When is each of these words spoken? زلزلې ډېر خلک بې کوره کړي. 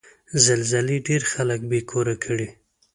زلزلې 0.45 0.97
ډېر 1.07 1.21
خلک 1.31 1.59
بې 1.69 1.79
کوره 1.91 2.15
کړي. 2.23 2.47